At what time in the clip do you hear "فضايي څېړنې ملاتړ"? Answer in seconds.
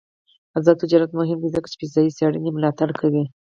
1.81-2.89